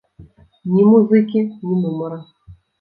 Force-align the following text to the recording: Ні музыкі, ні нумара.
Ні 0.71 0.79
музыкі, 0.95 1.45
ні 1.65 1.81
нумара. 1.85 2.19